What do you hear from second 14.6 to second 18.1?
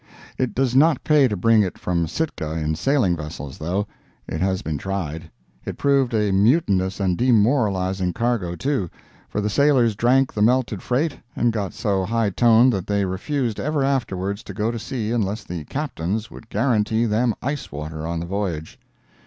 to sea unless the Captains would guarantee them ice water